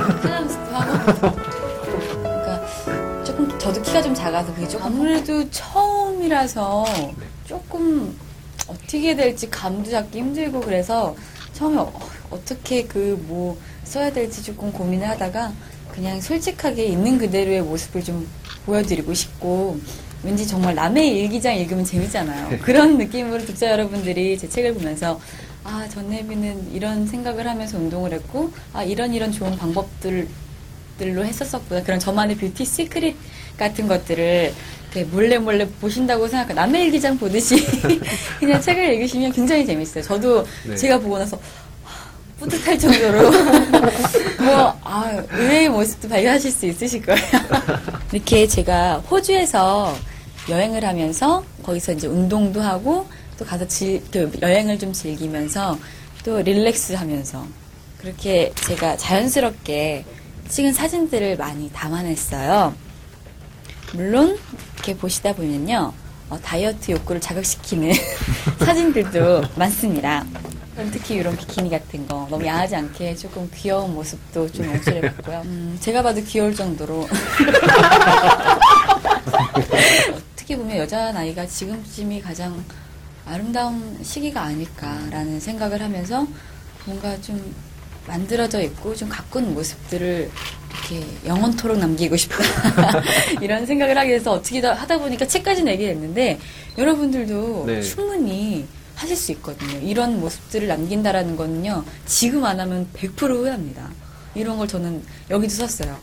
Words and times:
하고. 0.00 1.36
그러니까 2.22 3.24
조금 3.24 3.58
저도 3.58 3.82
키가 3.82 4.02
좀 4.02 4.14
작아서 4.14 4.52
그게 4.54 4.66
조금 4.68 4.86
아무래도 4.86 5.48
처음이라서 5.50 6.84
조금 7.46 8.16
어떻게 8.68 9.14
될지 9.14 9.50
감도 9.50 9.90
잡기 9.90 10.18
힘들고 10.18 10.60
그래서 10.60 11.14
처음에 11.52 11.78
어, 11.78 11.92
어떻게 12.30 12.84
그 12.84 13.18
뭐 13.26 13.56
써야 13.84 14.10
될지 14.10 14.42
조금 14.42 14.72
고민을 14.72 15.06
하다가 15.06 15.52
그냥 15.92 16.18
솔직하게 16.20 16.84
있는 16.84 17.18
그대로의 17.18 17.60
모습을 17.60 18.02
좀 18.02 18.26
보여드리고 18.64 19.12
싶고 19.12 19.78
왠지 20.22 20.46
정말 20.46 20.74
남의 20.74 21.08
일기장 21.18 21.54
읽으면 21.56 21.84
재밌잖아요. 21.84 22.58
그런 22.62 22.96
느낌으로 22.96 23.44
독자 23.44 23.70
여러분들이 23.70 24.38
제 24.38 24.48
책을 24.48 24.72
보면서 24.74 25.20
아 25.64 25.88
전혜비는 25.88 26.72
이런 26.72 27.06
생각을 27.06 27.46
하면서 27.46 27.78
운동을 27.78 28.12
했고 28.12 28.52
아 28.72 28.82
이런 28.82 29.14
이런 29.14 29.30
좋은 29.30 29.56
방법들 29.56 30.28
들로 30.98 31.24
했었었구나. 31.24 31.82
그런 31.82 31.98
저만의 31.98 32.36
뷰티 32.36 32.64
시크릿 32.64 33.16
같은 33.56 33.86
것들을 33.88 34.52
이렇게 34.92 35.04
몰래 35.10 35.38
몰래 35.38 35.66
보신다고 35.68 36.28
생각하 36.28 36.52
남의 36.52 36.84
일기장 36.84 37.18
보듯이 37.18 37.64
그냥 38.38 38.60
책을 38.60 38.94
읽으시면 38.94 39.32
굉장히 39.32 39.64
재밌어요. 39.64 40.04
저도 40.04 40.44
네. 40.66 40.76
제가 40.76 40.98
보고 40.98 41.18
나서 41.18 41.38
하, 41.84 42.10
뿌듯할 42.38 42.78
정도로 42.78 43.30
뭐 44.42 44.78
아, 44.84 45.22
의외의 45.30 45.68
모습도 45.70 46.08
발견하실 46.08 46.50
수 46.50 46.66
있으실 46.66 47.02
거예요. 47.02 47.22
이렇게 48.12 48.46
제가 48.46 48.98
호주에서 48.98 49.96
여행을 50.48 50.84
하면서 50.84 51.44
거기서 51.62 51.92
이제 51.92 52.06
운동도 52.08 52.60
하고 52.60 53.06
또 53.42 53.44
가서 53.44 53.66
질, 53.66 54.00
또 54.12 54.30
여행을 54.40 54.78
좀 54.78 54.92
즐기면서 54.92 55.76
또 56.24 56.40
릴렉스 56.40 56.92
하면서 56.92 57.44
그렇게 57.98 58.52
제가 58.54 58.96
자연스럽게 58.96 60.04
찍은 60.48 60.72
사진들을 60.72 61.36
많이 61.36 61.68
담아냈어요. 61.72 62.72
물론 63.94 64.38
이렇게 64.74 64.96
보시다 64.96 65.34
보면요. 65.34 65.92
어, 66.30 66.38
다이어트 66.40 66.92
욕구를 66.92 67.20
자극시키는 67.20 67.92
사진들도 68.64 69.42
많습니다. 69.56 70.24
특히 70.92 71.16
이런 71.16 71.36
비키니 71.36 71.68
같은 71.68 72.06
거 72.06 72.28
너무 72.30 72.46
야하지 72.46 72.76
않게 72.76 73.16
조금 73.16 73.50
귀여운 73.54 73.92
모습도 73.92 74.50
좀 74.52 74.66
연출해봤고요. 74.66 75.42
음, 75.44 75.76
제가 75.80 76.02
봐도 76.02 76.22
귀여울 76.22 76.54
정도로 76.54 77.08
어떻게 80.52 80.56
보면 80.56 80.76
여자 80.76 81.10
나이가 81.12 81.44
지금쯤이 81.46 82.20
가장 82.22 82.64
아름다운 83.26 83.98
시기가 84.02 84.42
아닐까라는 84.42 85.40
생각을 85.40 85.80
하면서 85.82 86.26
뭔가 86.84 87.20
좀 87.20 87.54
만들어져 88.06 88.60
있고 88.62 88.94
좀 88.94 89.08
가꾼 89.08 89.54
모습들을 89.54 90.30
이렇게 90.70 91.06
영원토록 91.26 91.78
남기고 91.78 92.16
싶다 92.16 92.36
이런 93.40 93.64
생각을 93.64 93.96
하게 93.96 94.18
돼서 94.18 94.32
어떻게 94.32 94.60
다 94.60 94.72
하다 94.74 94.98
보니까 94.98 95.26
책까지 95.26 95.62
내게 95.62 95.86
됐는데 95.86 96.40
여러분들도 96.76 97.64
네. 97.66 97.82
충분히 97.82 98.66
하실 98.96 99.16
수 99.16 99.32
있거든요. 99.32 99.78
이런 99.78 100.20
모습들을 100.20 100.68
남긴다라는 100.68 101.36
거는요 101.36 101.84
지금 102.06 102.44
안 102.44 102.60
하면 102.60 102.88
100% 102.94 103.30
후회합니다. 103.30 103.90
이런 104.34 104.58
걸 104.58 104.66
저는 104.68 105.02
여기도 105.30 105.54
썼어요. 105.54 105.96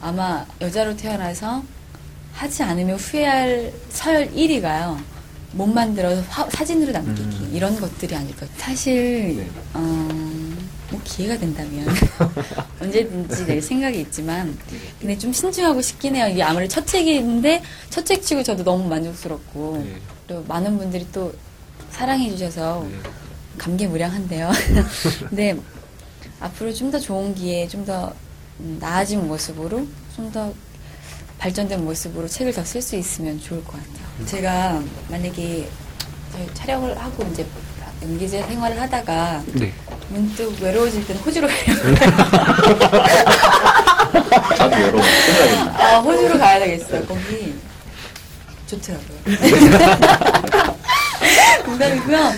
아마 0.00 0.46
여자로 0.60 0.96
태어나서 0.96 1.62
하지 2.32 2.62
않으면 2.62 2.96
후회할 2.96 3.72
서열 3.90 4.30
1위가요. 4.32 4.98
못 5.52 5.66
만들어서 5.66 6.22
화- 6.28 6.48
사진으로 6.50 6.92
남기기 6.92 7.36
음. 7.44 7.50
이런 7.52 7.78
것들이 7.80 8.14
아닐까. 8.14 8.46
사실 8.56 9.36
네. 9.36 9.50
어, 9.74 9.80
뭐 10.90 11.00
기회가 11.04 11.36
된다면 11.38 11.86
언제든지 12.80 13.46
낼 13.46 13.60
생각이 13.62 14.00
있지만 14.00 14.56
근데 15.00 15.16
좀 15.18 15.32
신중하고 15.32 15.80
싶긴 15.82 16.16
해요. 16.16 16.26
이게 16.30 16.42
아무래도 16.42 16.72
첫 16.72 16.86
책인데 16.86 17.62
첫 17.90 18.04
책 18.04 18.22
치고 18.22 18.42
저도 18.42 18.62
너무 18.64 18.88
만족스럽고 18.88 19.82
네. 19.84 19.96
또 20.26 20.44
많은 20.46 20.78
분들이 20.78 21.06
또 21.12 21.32
사랑해 21.90 22.30
주셔서 22.30 22.86
네. 22.88 22.96
감개무량한데요. 23.58 24.50
근데 25.28 25.56
앞으로 26.40 26.72
좀 26.72 26.90
더 26.90 26.98
좋은 26.98 27.34
기회, 27.34 27.66
좀더 27.68 28.12
음, 28.60 28.76
나아진 28.80 29.26
모습으로, 29.28 29.86
좀더 30.16 30.52
발전된 31.44 31.84
모습으로 31.84 32.28
책을 32.28 32.52
더 32.52 32.62
쓸 32.62 32.82
수 32.82 32.96
있으면 32.96 33.40
좋을 33.40 33.64
것 33.64 33.72
같아요. 33.72 34.26
제가 34.26 34.82
만약에 35.08 35.66
촬영을 36.54 36.96
하고 36.98 37.24
이제 37.32 37.46
연기자 38.02 38.46
생활을 38.46 38.78
하다가 38.80 39.42
네. 39.54 39.72
문득 40.10 40.54
외로워질 40.60 41.06
때는 41.06 41.22
호주로 41.22 41.48
저도 44.56 44.80
여러분 44.80 45.02
생각이 45.02 45.54
아, 45.82 45.98
호주로 46.00 46.38
가야 46.38 46.58
되겠어요. 46.60 47.06
거기 47.06 47.54
좋더라고요. 48.66 49.18
농담이고요. 51.66 52.32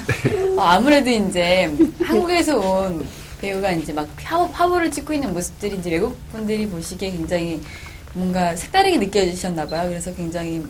어, 0.56 0.62
아무래도 0.62 1.10
이제 1.10 1.70
한국에서 2.04 2.56
온 2.58 3.04
배우가 3.40 3.72
이제 3.72 3.92
막 3.92 4.08
화보, 4.22 4.44
화보를 4.46 4.90
찍고 4.92 5.12
있는 5.12 5.32
모습들이 5.32 5.76
이제 5.76 5.90
외국 5.90 6.16
분들이 6.30 6.68
보시기에 6.68 7.10
굉장히 7.10 7.60
뭔가 8.14 8.54
색다르게 8.54 8.98
느껴지셨나 8.98 9.66
봐요. 9.66 9.88
그래서 9.88 10.14
굉장히 10.14 10.62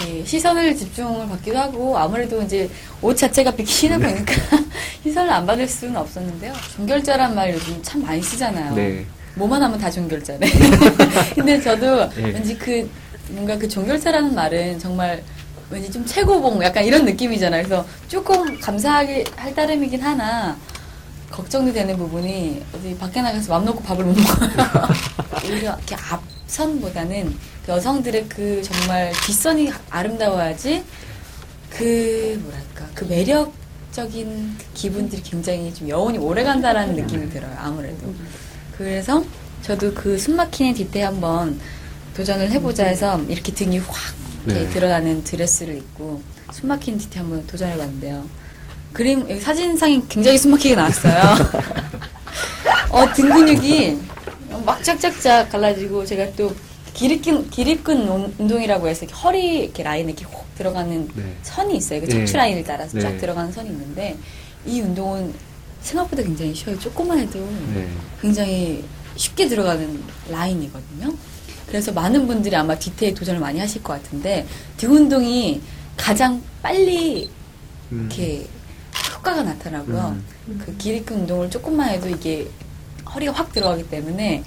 이렇게 0.00 0.24
시선을 0.24 0.76
집중을 0.76 1.28
받기도 1.28 1.58
하고 1.58 1.98
아무래도 1.98 2.40
이제 2.42 2.68
옷 3.02 3.16
자체가 3.16 3.50
비키니다 3.52 3.98
보니까 3.98 4.34
시선을 5.02 5.30
안 5.30 5.46
받을 5.46 5.66
수는 5.66 5.96
없었는데요. 5.96 6.52
종결자란 6.76 7.34
말 7.34 7.52
요즘 7.54 7.82
참 7.82 8.02
많이 8.02 8.22
쓰잖아요. 8.22 8.74
네. 8.74 9.04
뭐만 9.34 9.62
하면 9.62 9.78
다 9.78 9.90
종결자네. 9.90 10.46
근데 11.34 11.60
저도 11.60 12.08
네. 12.10 12.22
왠지 12.24 12.56
그 12.56 12.88
뭔가 13.30 13.56
그 13.56 13.68
종결자라는 13.68 14.34
말은 14.34 14.78
정말 14.78 15.22
왠지 15.70 15.90
좀 15.90 16.04
최고봉 16.04 16.54
뭐 16.54 16.64
약간 16.64 16.84
이런 16.84 17.04
느낌이잖아요. 17.04 17.62
그래서 17.62 17.86
조금 18.08 18.58
감사하게 18.58 19.24
할 19.36 19.54
따름이긴 19.54 20.02
하나 20.02 20.56
걱정도 21.30 21.72
되는 21.72 21.96
부분이 21.96 22.62
어디 22.74 22.98
밖에 22.98 23.22
나가서 23.22 23.52
맘 23.52 23.64
놓고 23.64 23.82
밥을 23.82 24.04
못 24.04 24.16
먹어요. 24.16 24.88
오히려 25.44 25.76
이렇게 25.76 25.94
앞선보다는 25.94 27.36
그 27.64 27.72
여성들의 27.72 28.28
그 28.28 28.62
정말 28.62 29.12
뒷선이 29.24 29.70
아름다워야지 29.90 30.84
그 31.70 32.40
뭐랄까 32.42 32.86
그 32.94 33.04
매력적인 33.04 34.56
그 34.58 34.64
기분들이 34.74 35.22
굉장히 35.22 35.72
좀 35.72 35.88
여운이 35.88 36.18
오래 36.18 36.42
간다라는 36.42 36.96
느낌이 36.96 37.30
들어요. 37.30 37.54
아무래도. 37.58 38.12
그래서 38.76 39.24
저도 39.62 39.94
그 39.94 40.18
숨막히는 40.18 40.74
뒤태 40.74 41.02
한번 41.02 41.60
도전을 42.14 42.50
해보자 42.50 42.84
해서 42.84 43.20
이렇게 43.28 43.52
등이 43.52 43.78
확 43.78 43.96
이렇게 44.46 44.64
네. 44.64 44.68
드러나는 44.70 45.22
드레스를 45.22 45.76
입고 45.76 46.22
숨막히는 46.52 46.98
뒤태 46.98 47.20
한번 47.20 47.46
도전해봤는데요. 47.46 48.24
그림 48.92 49.40
사진상이 49.40 50.08
굉장히 50.08 50.38
숨막히게 50.38 50.74
나왔어요. 50.74 51.22
어, 52.90 53.12
등 53.12 53.28
근육이 53.28 53.98
막 54.64 54.82
짝짝짝 54.82 55.50
갈라지고 55.50 56.04
제가 56.04 56.32
또 56.36 56.52
기립근 56.94 57.50
기립근 57.50 58.08
운- 58.08 58.34
운동이라고 58.38 58.88
해서 58.88 59.04
이렇게 59.04 59.20
허리 59.20 59.58
이렇게 59.64 59.82
라인에 59.82 60.12
이렇게 60.12 60.24
혹 60.24 60.44
들어가는 60.56 61.08
네. 61.14 61.36
선이 61.42 61.76
있어요. 61.76 62.00
그 62.00 62.06
네. 62.06 62.12
척추 62.12 62.36
라인을 62.36 62.64
따라서 62.64 62.98
쫙 63.00 63.10
네. 63.12 63.16
들어가는 63.18 63.52
선이 63.52 63.68
있는데 63.70 64.16
이 64.66 64.80
운동은 64.80 65.32
생각보다 65.80 66.22
굉장히 66.22 66.54
쉬워요. 66.54 66.78
조금만 66.78 67.18
해도 67.18 67.38
네. 67.74 67.88
굉장히 68.20 68.84
쉽게 69.16 69.48
들어가는 69.48 70.02
라인이거든요. 70.30 71.14
그래서 71.66 71.92
많은 71.92 72.26
분들이 72.26 72.54
아마 72.56 72.76
뒤태에 72.78 73.14
도전을 73.14 73.40
많이 73.40 73.58
하실 73.60 73.82
것 73.82 73.92
같은데 73.94 74.46
등 74.76 74.92
운동이 74.92 75.60
가장 75.96 76.42
빨리 76.60 77.30
음. 77.92 78.08
이렇게 78.10 78.46
효과가 79.14 79.42
나타나고요. 79.42 80.16
음. 80.48 80.60
그 80.64 80.76
기립근 80.76 81.20
운동을 81.20 81.48
조금만 81.50 81.90
해도 81.90 82.08
이게 82.08 82.48
허리가 83.14 83.32
확 83.32 83.52
들어가기 83.52 83.88
때문에 83.88 84.42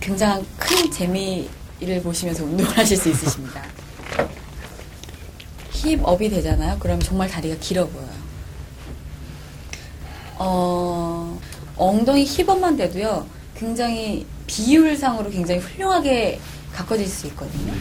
굉장한 0.00 0.44
큰 0.58 0.90
재미를 0.90 2.02
보시면서 2.02 2.44
운동을 2.44 2.70
하실 2.76 2.96
수 2.96 3.08
있으십니다. 3.08 3.62
힙업이 5.72 6.28
되잖아요. 6.30 6.78
그럼 6.78 7.00
정말 7.00 7.28
다리가 7.28 7.56
길어 7.60 7.86
보여요. 7.86 8.22
어, 10.38 11.38
엉덩이 11.76 12.24
힙업만 12.24 12.76
돼도요, 12.76 13.26
굉장히 13.56 14.26
비율상으로 14.46 15.30
굉장히 15.30 15.60
훌륭하게 15.60 16.40
가꿔질 16.72 17.06
수 17.06 17.26
있거든요. 17.28 17.72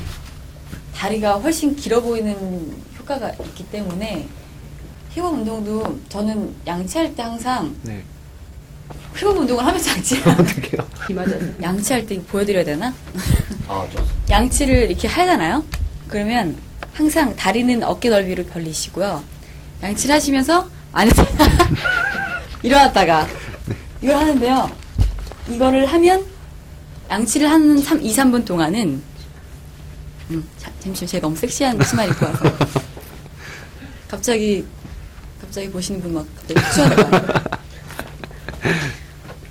다리가 0.95 1.35
훨씬 1.39 1.75
길어 1.75 2.01
보이는 2.01 2.75
효과가 2.99 3.31
있기 3.31 3.67
때문에 3.71 4.27
힙업 5.13 5.33
운동도 5.33 5.99
저는 6.09 6.55
양치할 6.67 7.15
때 7.15 7.23
항상 7.23 7.75
네. 7.83 8.03
힙업 9.15 9.37
운동을 9.37 9.65
하면서 9.65 9.91
양치를 9.91 10.21
어떡해요? 10.31 10.87
양치할 11.61 12.05
때 12.05 12.21
보여드려야 12.23 12.63
되나? 12.63 12.93
아, 13.67 13.85
좋습니다. 13.91 14.15
양치를 14.29 14.89
이렇게 14.91 15.07
하잖아요. 15.07 15.63
그러면 16.07 16.55
항상 16.93 17.35
다리는 17.35 17.83
어깨 17.83 18.09
넓이로 18.09 18.45
벌리시고요. 18.45 19.23
양치를 19.83 20.15
하시면서 20.15 20.69
안에서 20.91 21.25
일어났다가 22.63 23.27
이걸 24.01 24.15
하는데요. 24.17 24.71
이거를 25.49 25.85
하면 25.85 26.25
양치를 27.09 27.49
하는 27.49 27.77
3, 27.81 28.01
2, 28.01 28.13
3분 28.13 28.45
동안은 28.45 29.01
음, 30.31 30.47
자, 30.57 30.71
잠시만 30.79 31.07
제가 31.07 31.21
너무 31.21 31.35
섹시한 31.35 31.79
치마 31.83 32.05
입고 32.05 32.25
와서 32.25 32.43
갑자기 34.07 34.65
갑자기 35.41 35.69
보시는 35.69 36.01
분 36.01 36.13
막 36.13 36.25
갑자기 36.35 36.95
거 36.95 37.01
아니에요? 37.03 37.50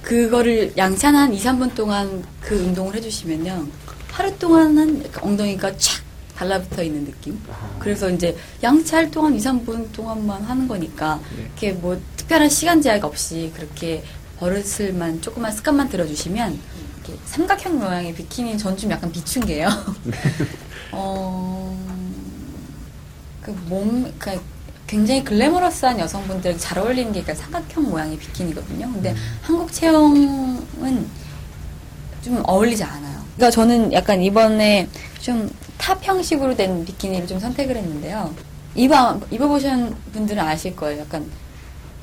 그거를 0.03 0.73
양치 0.77 1.07
한 1.07 1.33
2, 1.33 1.39
3분 1.39 1.75
동안 1.75 2.25
그 2.41 2.55
운동을 2.57 2.95
해주시면요 2.97 3.67
하루 4.11 4.39
동안은 4.39 5.05
엉덩이가 5.21 5.73
촥 5.73 6.01
달라붙어 6.37 6.83
있는 6.83 7.05
느낌. 7.05 7.39
그래서 7.79 8.09
이제 8.09 8.35
양치할 8.63 9.11
동안 9.11 9.35
2, 9.35 9.39
3분 9.39 9.93
동안만 9.93 10.43
하는 10.43 10.67
거니까 10.67 11.21
네. 11.37 11.43
이렇게 11.43 11.73
뭐 11.73 12.01
특별한 12.17 12.49
시간 12.49 12.81
제약 12.81 13.05
없이 13.05 13.53
그렇게 13.55 14.03
버릇을만 14.39 15.21
조금만 15.21 15.53
습관만 15.53 15.91
들어주시면 15.91 16.59
이렇게 17.05 17.21
삼각형 17.27 17.79
모양의 17.79 18.15
비키니 18.15 18.57
전 18.57 18.75
좀 18.77 18.91
약간 18.91 19.13
비춘 19.13 19.45
게요. 19.45 19.69
어, 20.93 21.77
그 23.43 23.51
몸, 23.69 24.11
그 24.19 24.41
굉장히 24.91 25.23
글래머러스한 25.25 26.01
여성분들에게 26.01 26.59
잘 26.59 26.79
어울리는 26.79 27.13
게 27.13 27.23
삼각형 27.23 27.85
모양의 27.85 28.19
비키니거든요. 28.19 28.93
근데 28.93 29.15
한국 29.41 29.73
체형은 29.73 31.07
좀 32.23 32.43
어울리지 32.45 32.83
않아요. 32.83 33.21
그러니까 33.37 33.51
저는 33.51 33.93
약간 33.93 34.21
이번에 34.21 34.89
좀 35.21 35.49
탑 35.81 36.07
형식으로 36.07 36.55
된 36.55 36.85
비키니를 36.85 37.27
좀 37.27 37.41
선택을 37.41 37.75
했는데요. 37.75 38.35
입어, 38.75 39.19
입어보신 39.31 39.95
분들은 40.13 40.41
아실 40.43 40.77
거예요. 40.77 41.01
약간 41.01 41.27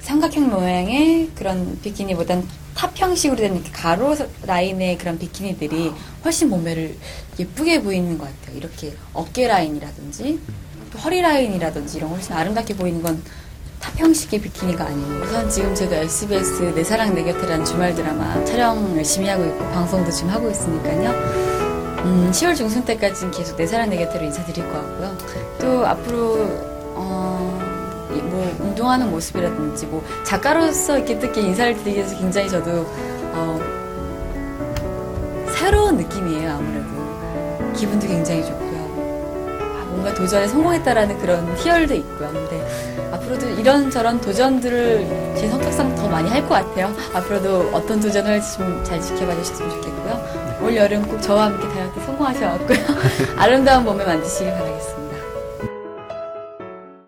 삼각형 0.02 0.50
모양의 0.50 1.30
그런 1.36 1.80
비키니보단 1.82 2.48
탑 2.76 2.92
형식으로 3.00 3.38
된 3.38 3.54
이렇게 3.54 3.72
가로 3.72 4.16
라인의 4.46 4.98
그런 4.98 5.20
비키니들이 5.20 5.92
훨씬 6.26 6.50
몸매를 6.50 6.98
예쁘게 7.40 7.84
보이는 7.84 8.18
것 8.18 8.26
같아요. 8.26 8.58
이렇게 8.58 8.96
어깨 9.14 9.48
라인이라든지 9.48 10.40
또 10.42 10.67
허리 11.04 11.22
라인이라든지 11.22 11.98
이런 11.98 12.10
거 12.10 12.16
훨씬 12.16 12.34
아름답게 12.34 12.76
보이는 12.76 13.02
건 13.02 13.56
탑 13.56 13.98
형식의 13.98 14.42
비키니가 14.42 14.86
아니에요. 14.86 15.24
우선 15.24 15.50
지금 15.50 15.76
제가 15.76 15.96
SBS 15.98 16.74
내 16.76 16.84
사랑 16.84 17.14
내 17.14 17.24
곁에라는 17.24 17.66
주말 17.66 17.94
드라마 17.94 18.44
촬영 18.46 18.96
열심히 18.98 19.28
하고 19.30 19.46
있고 19.46 19.60
방송도 19.72 20.12
지금 20.12 20.32
하고 20.32 20.50
있으니까요. 20.50 21.12
음, 22.04 22.32
10월 22.32 22.56
중순 22.56 22.84
때까지는 22.86 23.32
계속 23.32 23.58
내 23.58 23.68
사랑 23.68 23.90
내 23.90 23.98
곁으로 23.98 24.26
인사드릴 24.26 24.66
것 24.68 24.74
같고요. 24.74 25.18
또 25.60 25.86
앞으로 25.86 26.38
어, 26.96 28.08
이뭐 28.14 28.56
운동하는 28.60 29.12
모습이라든지 29.12 29.86
뭐 29.88 30.04
작가로서 30.24 30.98
이렇게 30.98 31.20
특히 31.20 31.42
인사를 31.44 31.76
드리기 31.78 31.98
위해서 31.98 32.18
굉장히 32.18 32.50
저도 32.50 32.86
어, 33.34 33.60
새로운 35.54 35.98
느낌이에요 35.98 36.52
아무래도 36.52 37.74
기분도 37.74 38.08
굉장히 38.08 38.44
좋고요. 38.46 38.67
아, 38.67 38.67
뭔가 39.98 40.14
도전에 40.14 40.48
성공했다라는 40.48 41.18
그런 41.20 41.56
희열도 41.58 41.94
있고요. 41.96 42.30
근데 42.32 43.10
앞으로도 43.12 43.50
이런저런 43.60 44.22
도전들을 44.22 45.36
제 45.38 45.50
성격상 45.50 45.96
더 45.96 46.08
많이 46.10 46.30
할 46.30 46.42
것 46.48 46.50
같아요. 46.56 46.94
앞으로도 47.14 47.72
어떤 47.74 48.00
도전을 48.00 48.40
좀 48.42 48.84
잘 48.84 49.02
지켜봐 49.02 49.34
주셨으면 49.36 49.72
좋겠고요. 49.72 50.58
올 50.62 50.76
여름 50.76 51.02
꼭 51.08 51.22
저와 51.22 51.46
함께 51.46 51.68
다이어트 51.70 52.00
성공하셔갖고요. 52.06 52.78
아름다운 53.38 53.84
몸매 53.84 54.06
만드시길 54.06 54.52
바라겠습니다. 54.54 54.97